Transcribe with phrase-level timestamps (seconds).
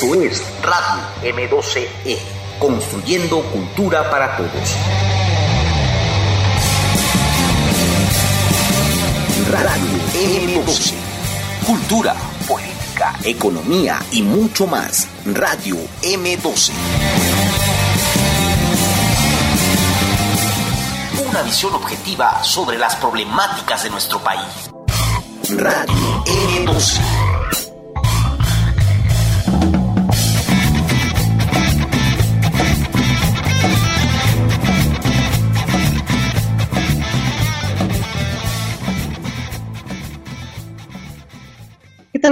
[0.00, 2.16] Esto es Radio M12E,
[2.58, 4.50] construyendo cultura para todos.
[9.50, 9.84] Radio
[10.14, 10.94] M12,
[11.66, 12.14] cultura,
[12.48, 15.06] política, economía y mucho más.
[15.26, 16.70] Radio M12.
[21.28, 24.70] Una visión objetiva sobre las problemáticas de nuestro país.
[25.58, 27.39] Radio M12.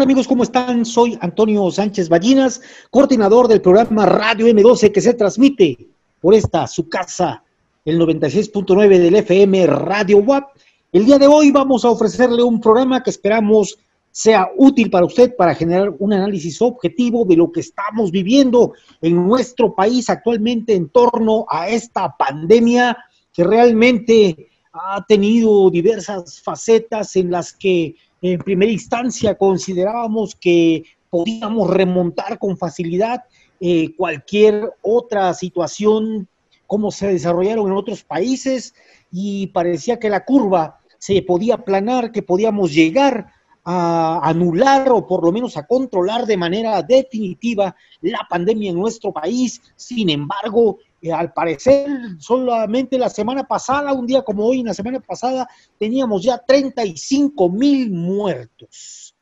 [0.02, 0.28] Amigos?
[0.28, 0.84] ¿Cómo están?
[0.84, 5.76] Soy Antonio Sánchez Ballinas, coordinador del programa Radio M12 que se transmite
[6.20, 7.42] por esta, su casa,
[7.84, 10.50] el 96.9 del FM Radio WAP.
[10.92, 13.78] El día de hoy vamos a ofrecerle un programa que esperamos
[14.10, 19.26] sea útil para usted para generar un análisis objetivo de lo que estamos viviendo en
[19.26, 22.96] nuestro país actualmente en torno a esta pandemia
[23.32, 31.70] que realmente ha tenido diversas facetas en las que en primera instancia considerábamos que podíamos
[31.70, 33.24] remontar con facilidad
[33.60, 36.28] eh, cualquier otra situación
[36.66, 38.74] como se desarrollaron en otros países
[39.10, 43.32] y parecía que la curva se podía aplanar, que podíamos llegar
[43.64, 49.12] a anular o por lo menos a controlar de manera definitiva la pandemia en nuestro
[49.12, 49.60] país.
[49.76, 54.74] Sin embargo, eh, al parecer, solamente la semana pasada, un día como hoy, en la
[54.74, 59.14] semana pasada, teníamos ya 35 mil muertos.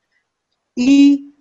[0.74, 1.34] Y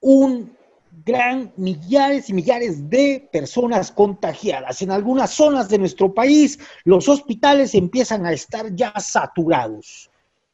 [0.00, 0.56] un
[1.04, 4.82] gran millares y millares de personas contagiadas.
[4.82, 10.10] En algunas zonas de nuestro país, los hospitales empiezan a estar ya saturados.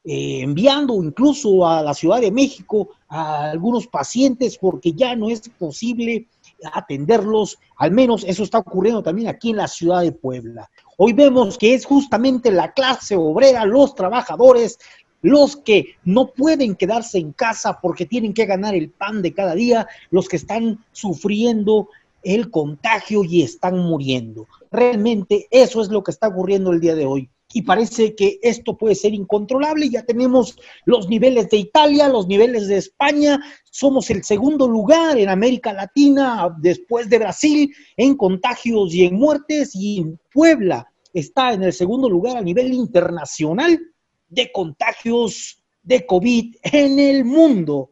[0.07, 5.49] Eh, enviando incluso a la Ciudad de México a algunos pacientes porque ya no es
[5.49, 6.27] posible
[6.73, 10.69] atenderlos, al menos eso está ocurriendo también aquí en la ciudad de Puebla.
[10.97, 14.79] Hoy vemos que es justamente la clase obrera, los trabajadores,
[15.21, 19.55] los que no pueden quedarse en casa porque tienen que ganar el pan de cada
[19.55, 21.89] día, los que están sufriendo
[22.23, 24.47] el contagio y están muriendo.
[24.71, 28.75] Realmente eso es lo que está ocurriendo el día de hoy y parece que esto
[28.75, 29.89] puede ser incontrolable.
[29.89, 33.39] Ya tenemos los niveles de Italia, los niveles de España.
[33.71, 39.71] Somos el segundo lugar en América Latina después de Brasil en contagios y en muertes
[39.73, 43.79] y Puebla está en el segundo lugar a nivel internacional
[44.27, 47.91] de contagios de COVID en el mundo.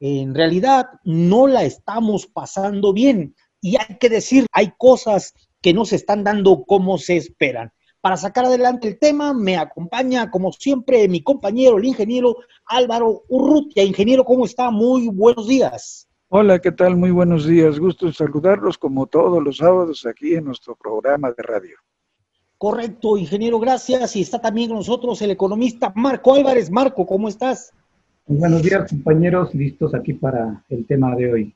[0.00, 5.84] En realidad no la estamos pasando bien y hay que decir, hay cosas que no
[5.84, 7.70] se están dando como se esperan.
[8.04, 13.82] Para sacar adelante el tema me acompaña, como siempre, mi compañero, el ingeniero Álvaro Urrutia.
[13.82, 14.70] Ingeniero, ¿cómo está?
[14.70, 16.06] Muy buenos días.
[16.28, 16.98] Hola, ¿qué tal?
[16.98, 17.78] Muy buenos días.
[17.78, 21.78] Gusto en saludarlos como todos los sábados aquí en nuestro programa de radio.
[22.58, 24.14] Correcto, ingeniero, gracias.
[24.16, 26.70] Y está también con nosotros el economista Marco Álvarez.
[26.70, 27.72] Marco, ¿cómo estás?
[28.26, 31.54] Muy buenos días, compañeros, listos aquí para el tema de hoy.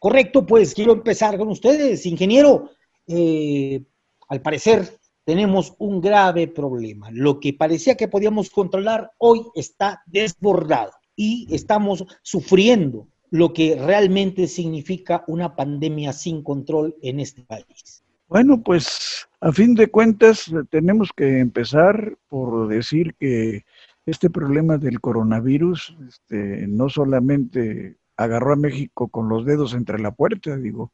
[0.00, 2.70] Correcto, pues quiero empezar con ustedes, ingeniero.
[3.06, 3.80] Eh,
[4.28, 7.10] al parecer, tenemos un grave problema.
[7.10, 14.46] Lo que parecía que podíamos controlar hoy está desbordado y estamos sufriendo lo que realmente
[14.46, 18.04] significa una pandemia sin control en este país.
[18.28, 23.64] Bueno, pues a fin de cuentas tenemos que empezar por decir que
[24.06, 30.12] este problema del coronavirus este, no solamente agarró a México con los dedos entre la
[30.12, 30.92] puerta, digo,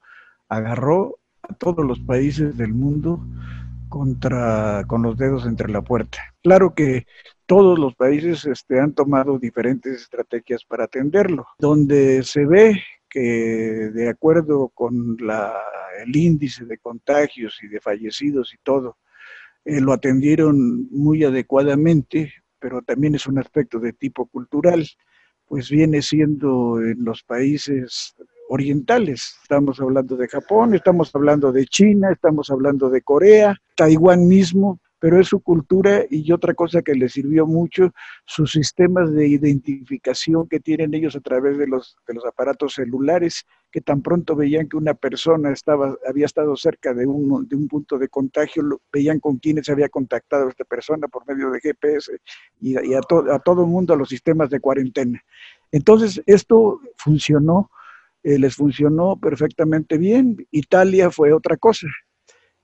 [0.49, 3.21] agarró a todos los países del mundo
[3.91, 6.19] contra, con los dedos entre la puerta.
[6.43, 7.07] Claro que
[7.45, 12.81] todos los países este, han tomado diferentes estrategias para atenderlo, donde se ve
[13.11, 13.21] que
[13.93, 15.53] de acuerdo con la,
[16.03, 18.97] el índice de contagios y de fallecidos y todo,
[19.65, 24.87] eh, lo atendieron muy adecuadamente, pero también es un aspecto de tipo cultural,
[25.45, 28.15] pues viene siendo en los países
[28.51, 29.39] orientales.
[29.43, 35.21] Estamos hablando de Japón, estamos hablando de China, estamos hablando de Corea, Taiwán mismo, pero
[35.21, 37.93] es su cultura y otra cosa que les sirvió mucho,
[38.27, 43.47] sus sistemas de identificación que tienen ellos a través de los, de los aparatos celulares,
[43.71, 47.69] que tan pronto veían que una persona estaba, había estado cerca de un, de un
[47.69, 52.19] punto de contagio, veían con quiénes había contactado esta persona por medio de GPS
[52.61, 55.23] y, a, a todo el mundo a los sistemas de cuarentena.
[55.71, 57.71] Entonces, esto funcionó
[58.23, 60.47] eh, les funcionó perfectamente bien.
[60.51, 61.87] Italia fue otra cosa.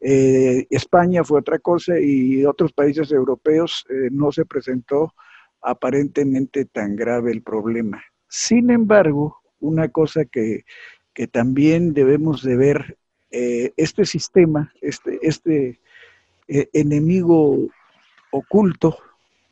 [0.01, 5.15] Eh, España fue otra cosa y otros países europeos eh, no se presentó
[5.63, 8.05] aparentemente tan grave el problema.
[8.29, 10.65] Sin embargo, una cosa que,
[11.15, 12.99] que también debemos de ver
[13.29, 15.79] este sistema, este, este
[16.49, 17.69] enemigo
[18.31, 18.97] oculto,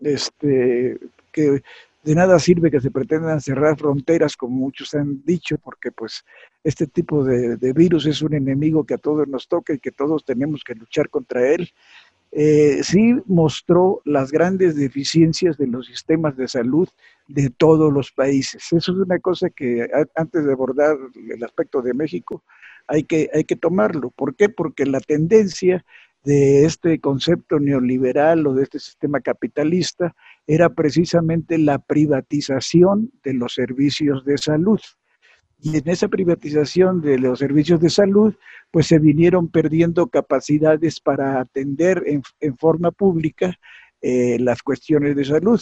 [0.01, 0.99] este,
[1.33, 1.63] que
[2.05, 6.23] de nada sirve que se pretendan cerrar fronteras, como muchos han dicho, porque pues
[6.63, 10.25] este tipo de, virus es un enemigo que a todos nos toca y que todos
[10.25, 11.71] tenemos que luchar contra él.
[12.31, 16.89] Eh, sí mostró las grandes deficiencias de los sistemas de salud
[17.27, 18.65] de todos los países.
[18.73, 22.43] Eso es una cosa que antes de abordar el aspecto de México
[22.87, 24.11] hay que, hay que tomarlo.
[24.11, 24.51] ¿Por qué?
[24.51, 25.85] Porque la tendencia
[26.25, 30.15] de este concepto neoliberal o de este sistema capitalista
[30.47, 34.81] era precisamente la privatización de los servicios de salud.
[35.61, 38.35] Y en esa privatización de los servicios de salud,
[38.71, 43.59] pues se vinieron perdiendo capacidades para atender en, forma pública
[44.03, 45.61] eh, las cuestiones de salud.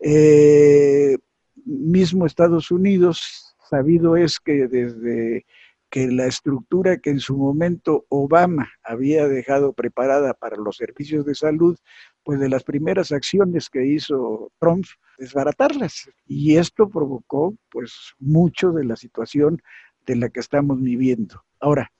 [0.00, 1.16] Eh,
[1.64, 5.46] mismo Estados Unidos, sabido es que desde
[5.90, 11.34] que la estructura que en su momento Obama había dejado preparada para los servicios de
[11.34, 11.76] salud,
[12.22, 14.84] pues de las primeras acciones que hizo Trump,
[15.18, 16.08] desbaratarlas.
[16.26, 19.60] Y esto provocó pues mucho de la situación
[20.06, 21.42] de la que estamos viviendo.
[21.58, 21.92] Ahora,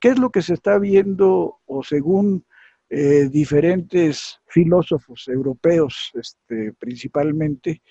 [0.00, 2.44] ¿qué es lo que se está viendo o según
[2.88, 7.82] eh, diferentes filósofos europeos este, principalmente,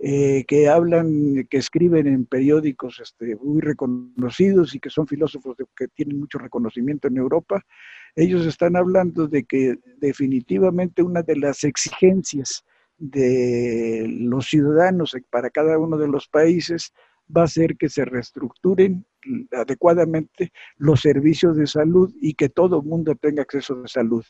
[0.00, 5.88] eh, que hablan, que escriben en periódicos este, muy reconocidos y que son filósofos que
[5.88, 7.64] tienen mucho reconocimiento en Europa,
[8.16, 12.64] ellos están hablando de que definitivamente una de las exigencias
[12.98, 16.92] de los ciudadanos para cada uno de los países
[17.34, 19.06] va a ser que se reestructuren
[19.52, 24.24] adecuadamente los servicios de salud y que todo el mundo tenga acceso a salud.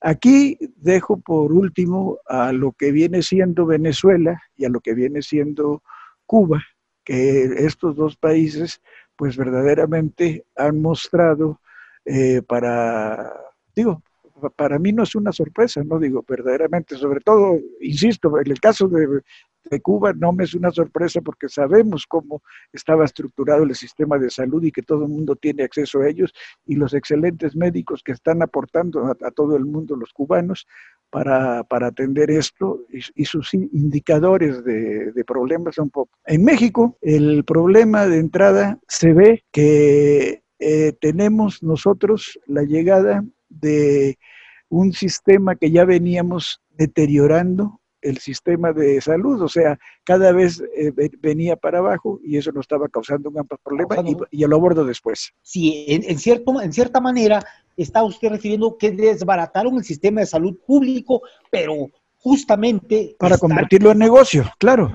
[0.00, 5.22] Aquí dejo por último a lo que viene siendo Venezuela y a lo que viene
[5.22, 5.82] siendo
[6.26, 6.62] Cuba,
[7.04, 8.80] que estos dos países
[9.16, 11.60] pues verdaderamente han mostrado
[12.04, 13.32] eh, para,
[13.74, 14.02] digo,
[14.56, 18.88] para mí no es una sorpresa, no digo verdaderamente, sobre todo, insisto, en el caso
[18.88, 19.22] de,
[19.82, 22.40] Cuba no me es una sorpresa porque sabemos cómo
[22.72, 26.32] estaba estructurado el sistema de salud y que todo el mundo tiene acceso a ellos
[26.66, 30.68] y los excelentes médicos que están aportando a, todo el mundo los cubanos
[31.10, 32.84] para, para atender esto
[33.16, 36.16] y, sus indicadores de, problemas son poco.
[36.26, 44.18] En México el problema de entrada se ve que eh, tenemos nosotros la llegada de
[44.68, 50.92] un sistema que ya veníamos deteriorando el sistema de salud, o sea, cada vez eh,
[51.18, 54.84] venía para abajo y eso nos estaba causando un gran problema y, y, lo abordo
[54.84, 55.32] después.
[55.42, 57.44] Sí, en, cierto, en cierta manera
[57.76, 63.16] está usted refiriendo que desbarataron el sistema de salud público, pero justamente...
[63.18, 64.92] Para convertirlo en negocio, claro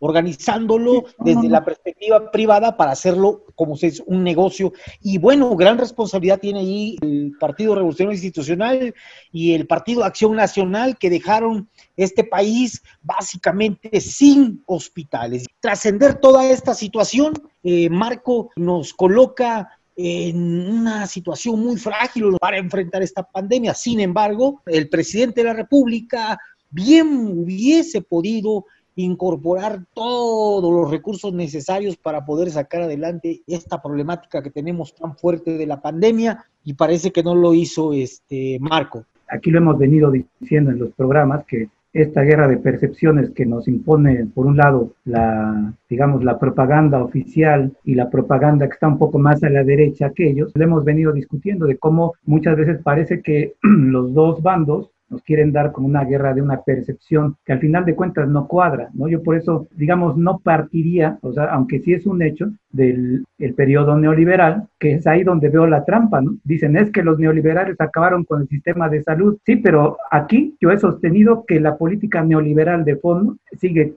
[0.00, 4.72] organizándolo desde la perspectiva privada para hacerlo como si es un negocio.
[5.00, 8.94] Y bueno, gran responsabilidad tiene ahí el Partido Revolucionario Institucional
[9.32, 15.46] y el Partido Acción Nacional que dejaron este país básicamente sin hospitales.
[15.60, 23.02] Trascender toda esta situación, eh, Marco nos coloca en una situación muy frágil para enfrentar
[23.02, 23.74] esta pandemia.
[23.74, 26.38] Sin embargo, el presidente de la República
[26.70, 28.64] bien hubiese podido
[29.02, 35.56] incorporar todos los recursos necesarios para poder sacar adelante esta problemática que tenemos tan fuerte
[35.56, 39.04] de la pandemia y parece que no lo hizo este Marco.
[39.28, 43.68] Aquí lo hemos venido diciendo en los programas que esta guerra de percepciones que nos
[43.68, 48.98] impone, por un lado, la, digamos, la propaganda oficial y la propaganda que está un
[48.98, 52.80] poco más a la derecha que ellos, lo hemos venido discutiendo de cómo muchas veces
[52.82, 57.52] parece que los dos bandos nos quieren dar como una guerra de una percepción que
[57.52, 59.08] al final de cuentas no cuadra, ¿no?
[59.08, 63.54] Yo por eso, digamos, no partiría, o sea, aunque sí es un hecho del el
[63.54, 66.36] periodo neoliberal, que es ahí donde veo la trampa, ¿no?
[66.44, 69.38] Dicen, es que los neoliberales acabaron con el sistema de salud.
[69.46, 73.94] Sí, pero aquí yo he sostenido que la política neoliberal de fondo sigue,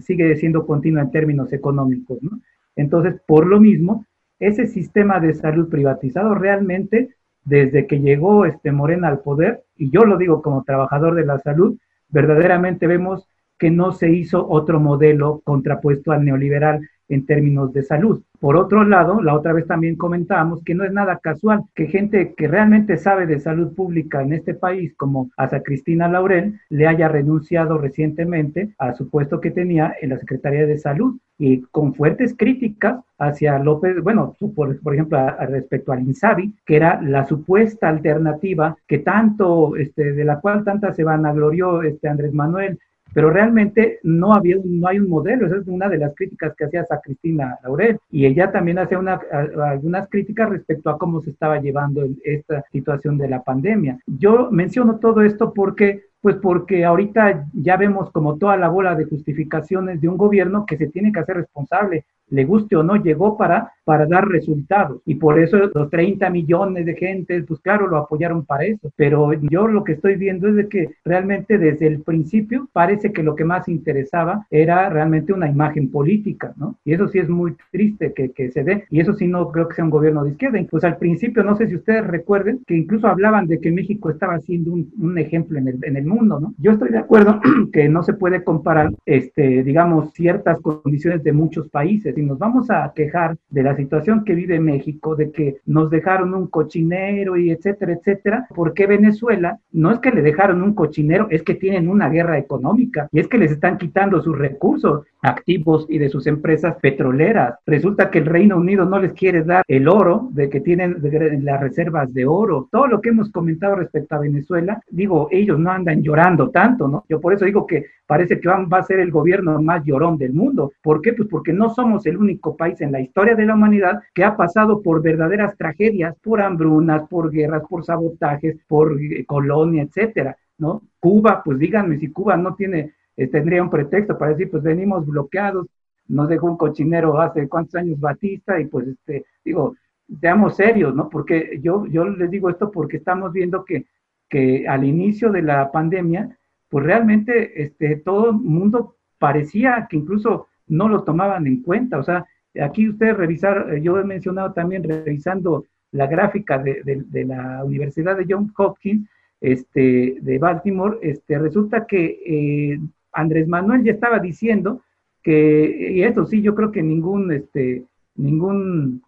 [0.00, 2.40] sigue siendo continua en términos económicos, ¿no?
[2.76, 4.04] Entonces, por lo mismo,
[4.38, 7.10] ese sistema de salud privatizado realmente
[7.44, 11.38] desde que llegó este Morena al poder, y yo lo digo como trabajador de la
[11.38, 11.76] salud,
[12.08, 18.22] verdaderamente vemos que no se hizo otro modelo contrapuesto al neoliberal en términos de salud.
[18.40, 22.34] Por otro lado, la otra vez también comentábamos que no es nada casual que gente
[22.34, 27.06] que realmente sabe de salud pública en este país, como hasta Cristina Laurel, le haya
[27.08, 32.36] renunciado recientemente a su puesto que tenía en la Secretaría de Salud y con fuertes
[32.38, 35.18] críticas hacia López, bueno, por, por ejemplo,
[35.48, 40.94] respecto al INSABI, que era la supuesta alternativa que tanto, este, de la cual tanta
[40.94, 42.78] se vanaglorió este Andrés Manuel
[43.14, 46.64] pero realmente no había, no hay un modelo, esa es una de las críticas que
[46.64, 49.20] hacía a Cristina Laurel, y ella también hacía una,
[49.64, 53.98] algunas críticas respecto a cómo se estaba llevando esta situación de la pandemia.
[54.06, 59.06] Yo menciono todo esto porque pues porque ahorita ya vemos como toda la bola de
[59.06, 63.36] justificaciones de un gobierno que se tiene que hacer responsable le guste o no, llegó
[63.36, 65.00] para, para dar resultados.
[65.04, 68.90] Y por eso los 30 millones de gente, pues claro, lo apoyaron para eso.
[68.96, 73.36] Pero yo lo que estoy viendo es que realmente desde el principio parece que lo
[73.36, 76.76] que más interesaba era realmente una imagen política, ¿no?
[76.84, 78.84] Y eso sí es muy triste que, que se dé.
[78.90, 80.58] Y eso sí no creo que sea un gobierno de izquierda.
[80.70, 84.38] Pues al principio, no sé si ustedes recuerden, que incluso hablaban de que México estaba
[84.40, 86.54] siendo un, un ejemplo en el, en el mundo, ¿no?
[86.58, 87.40] Yo estoy de acuerdo
[87.72, 92.92] que no se puede comparar, este, digamos, ciertas condiciones de muchos países nos vamos a
[92.94, 97.92] quejar de la situación que vive México, de que nos dejaron un cochinero y etcétera,
[97.92, 99.58] etcétera, ¿por qué Venezuela?
[99.72, 103.28] No es que le dejaron un cochinero, es que tienen una guerra económica y es
[103.28, 107.54] que les están quitando sus recursos activos y de sus empresas petroleras.
[107.66, 110.96] Resulta que el Reino Unido no les quiere dar el oro, de que tienen
[111.44, 112.68] las reservas de oro.
[112.70, 117.04] Todo lo que hemos comentado respecto a Venezuela, digo, ellos no andan llorando tanto, ¿no?
[117.08, 120.32] Yo por eso digo que parece que va a ser el gobierno más llorón del
[120.32, 120.72] mundo.
[120.82, 121.12] ¿Por qué?
[121.12, 124.36] Pues porque no somos el único país en la historia de la humanidad que ha
[124.36, 130.82] pasado por verdaderas tragedias, por hambrunas, por guerras, por sabotajes, por eh, colonia, etcétera, ¿no?
[131.00, 135.06] Cuba, pues díganme si Cuba no tiene eh, tendría un pretexto para decir, pues venimos
[135.06, 135.66] bloqueados,
[136.08, 139.76] nos dejó un cochinero hace cuántos años Batista y pues, este, digo,
[140.20, 141.08] seamos serios, ¿no?
[141.08, 143.86] Porque yo, yo les digo esto porque estamos viendo que,
[144.28, 146.38] que al inicio de la pandemia,
[146.68, 151.98] pues realmente este, todo el mundo parecía que incluso no lo tomaban en cuenta.
[151.98, 152.24] O sea,
[152.60, 158.52] aquí ustedes revisar, yo he mencionado también revisando la gráfica de, la Universidad de Johns
[158.56, 159.08] Hopkins,
[159.40, 162.80] este, de Baltimore, este, resulta que eh,
[163.12, 164.82] Andrés Manuel ya estaba diciendo
[165.22, 169.02] que, y eso sí, yo creo que ningún, este, ningún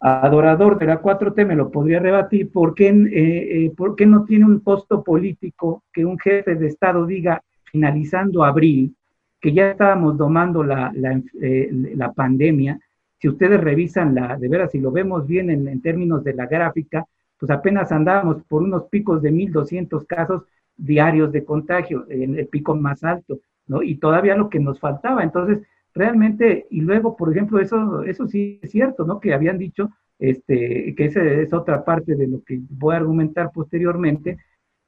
[0.00, 4.24] adorador de la 4T me lo podría rebatir, ¿por qué, eh, eh, ¿por qué no
[4.24, 8.94] tiene un costo político que un jefe de Estado diga, finalizando abril,
[9.40, 10.92] que ya estábamos domando la,
[11.40, 12.80] eh, la pandemia?
[13.18, 16.46] Si ustedes revisan la, de veras, si lo vemos bien en, en términos de la
[16.46, 17.06] gráfica,
[17.38, 20.44] pues apenas andábamos por unos picos de 1.200 casos
[20.76, 23.82] diarios de contagio, en el pico más alto, ¿no?
[23.82, 25.22] Y todavía lo que nos faltaba.
[25.22, 25.60] Entonces,
[25.94, 29.20] realmente, y luego, por ejemplo, eso, eso sí es cierto, ¿no?
[29.20, 33.50] Que habían dicho, este, que esa es otra parte de lo que voy a argumentar
[33.52, 34.38] posteriormente,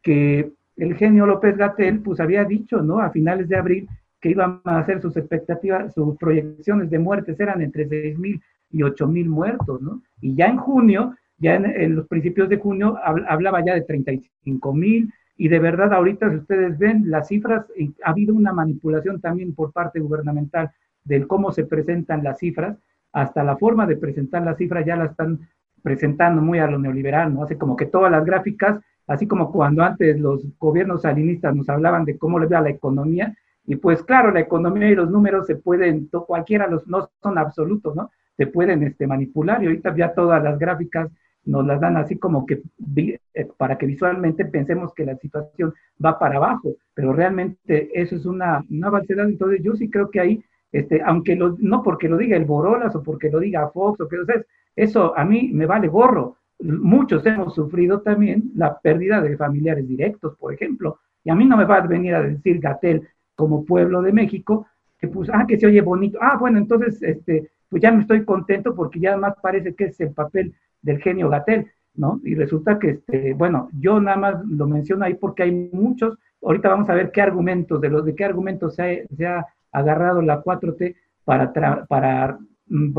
[0.02, 3.00] que el genio López Gatel, pues había dicho, ¿no?
[3.00, 3.88] A finales de abril,
[4.20, 8.82] que iban a hacer sus expectativas, sus proyecciones de muertes eran entre 6 mil y
[8.82, 10.02] 8 mil muertos, ¿no?
[10.20, 15.12] Y ya en junio, ya en, los principios de junio, hablaba ya de 35 mil,
[15.36, 17.64] y de verdad, ahorita, si ustedes ven las cifras,
[18.04, 20.70] ha habido una manipulación también por parte gubernamental
[21.02, 22.76] del cómo se presentan las cifras,
[23.12, 25.48] hasta la forma de presentar las cifras ya la están
[25.82, 27.42] presentando muy a lo neoliberal, ¿no?
[27.42, 32.04] Hace como que todas las gráficas, así como cuando antes los gobiernos salinistas nos hablaban
[32.04, 33.34] de cómo le ve a la economía,
[33.70, 37.94] y pues claro, la economía y los números se pueden, cualquiera los no son absolutos,
[37.94, 38.10] ¿no?
[38.36, 41.08] Se pueden este, manipular y ahorita ya todas las gráficas
[41.44, 42.62] nos las dan así como que
[42.96, 45.72] eh, para que visualmente pensemos que la situación
[46.04, 49.28] va para abajo, pero realmente eso es una, una falsedad.
[49.28, 52.96] Entonces yo sí creo que ahí, este, aunque lo, no porque lo diga el Borolas
[52.96, 54.42] o porque lo diga Fox o que sea,
[54.74, 56.38] eso a mí me vale gorro.
[56.58, 61.56] Muchos hemos sufrido también la pérdida de familiares directos, por ejemplo, y a mí no
[61.56, 64.66] me va a venir a decir Gatel como pueblo de México
[65.00, 66.18] que pues, ah, que se oye bonito.
[66.20, 70.00] Ah, bueno, entonces, este, pues ya me estoy contento porque ya más parece que es
[70.00, 72.20] el papel del genio Gatel, ¿no?
[72.22, 76.68] Y resulta que, este, bueno, yo nada más lo menciono ahí porque hay muchos, ahorita
[76.68, 80.96] vamos a ver qué argumentos, de los de qué argumentos se ha, agarrado la 4T
[81.24, 81.52] para,
[81.86, 82.92] para mm,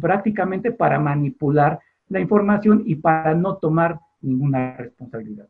[0.00, 5.48] prácticamente para manipular la información y para no tomar ninguna responsabilidad.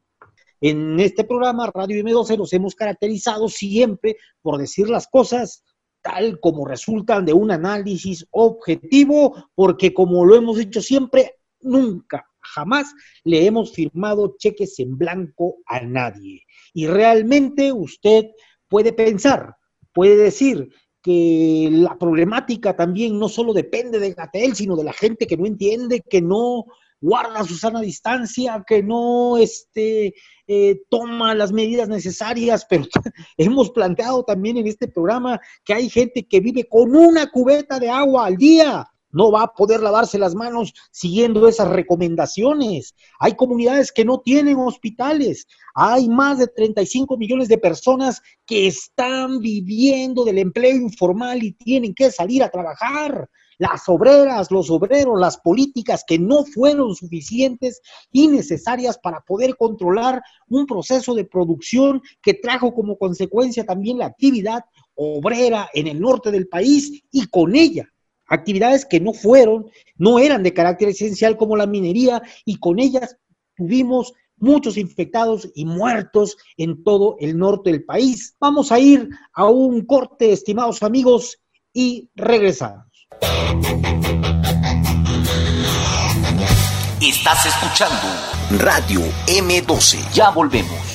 [0.65, 5.65] En este programa, Radio M12, nos hemos caracterizado siempre por decir las cosas
[6.03, 12.95] tal como resultan de un análisis objetivo, porque como lo hemos dicho siempre, nunca, jamás
[13.25, 16.43] le hemos firmado cheques en blanco a nadie.
[16.73, 18.27] Y realmente usted
[18.69, 19.57] puede pensar,
[19.93, 20.69] puede decir
[21.03, 25.45] que la problemática también no solo depende de Gatel, sino de la gente que no
[25.45, 26.67] entiende, que no
[27.03, 30.15] guarda su sana distancia, que no este,
[30.47, 32.85] eh, toma las medidas necesarias, pero
[33.37, 37.91] hemos planteado también en este programa que hay gente que vive con una cubeta de
[37.91, 42.95] agua al día no va a poder lavarse las manos siguiendo esas recomendaciones.
[43.21, 45.47] Hay comunidades que no tienen hospitales.
[45.75, 51.95] Hay más de 35 millones de personas que están viviendo del empleo informal y tienen
[51.95, 53.29] que salir a trabajar
[53.59, 57.81] las obreras, los obreros, las políticas que no fueron suficientes
[58.11, 64.07] y necesarias para poder controlar un proceso de producción que trajo como consecuencia también la
[64.07, 67.89] actividad obrera en el norte del país y con ella
[68.33, 69.67] actividades que no fueron,
[69.97, 73.19] no eran de carácter esencial como la minería y con ellas
[73.55, 78.35] tuvimos muchos infectados y muertos en todo el norte del país.
[78.41, 81.39] Vamos a ir a un corte, estimados amigos,
[81.73, 82.92] y regresamos.
[87.01, 88.09] Estás escuchando
[88.59, 90.13] Radio M12.
[90.13, 90.92] Ya volvemos.